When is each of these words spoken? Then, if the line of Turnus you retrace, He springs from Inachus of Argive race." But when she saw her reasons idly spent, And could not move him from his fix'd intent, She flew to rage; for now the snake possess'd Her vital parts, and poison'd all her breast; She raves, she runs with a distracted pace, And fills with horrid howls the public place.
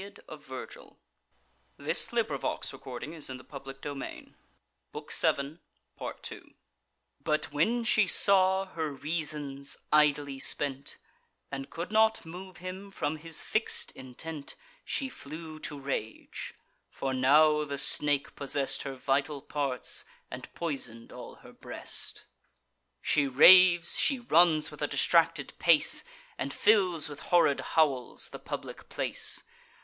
Then, 0.03 0.07
if 0.17 0.47
the 0.47 0.51
line 0.51 0.63
of 0.63 0.73
Turnus 1.77 2.11
you 2.11 2.17
retrace, 2.23 2.71
He 2.71 3.21
springs 3.21 3.29
from 3.29 4.01
Inachus 4.01 4.33
of 4.33 4.97
Argive 4.97 5.59
race." 6.01 6.53
But 7.23 7.51
when 7.53 7.83
she 7.83 8.07
saw 8.07 8.65
her 8.65 8.89
reasons 8.91 9.77
idly 9.93 10.39
spent, 10.39 10.97
And 11.51 11.69
could 11.69 11.91
not 11.91 12.25
move 12.25 12.57
him 12.57 12.89
from 12.89 13.17
his 13.17 13.43
fix'd 13.43 13.91
intent, 13.95 14.55
She 14.83 15.07
flew 15.07 15.59
to 15.59 15.79
rage; 15.79 16.55
for 16.89 17.13
now 17.13 17.63
the 17.63 17.77
snake 17.77 18.35
possess'd 18.35 18.81
Her 18.81 18.95
vital 18.95 19.39
parts, 19.43 20.03
and 20.31 20.51
poison'd 20.55 21.11
all 21.11 21.35
her 21.45 21.53
breast; 21.53 22.23
She 23.03 23.27
raves, 23.27 23.95
she 23.99 24.17
runs 24.17 24.71
with 24.71 24.81
a 24.81 24.87
distracted 24.87 25.53
pace, 25.59 26.03
And 26.39 26.51
fills 26.51 27.07
with 27.07 27.19
horrid 27.19 27.59
howls 27.59 28.29
the 28.31 28.39
public 28.39 28.89
place. 28.89 29.43